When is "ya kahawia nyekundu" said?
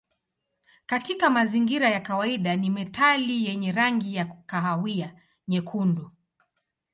4.15-6.11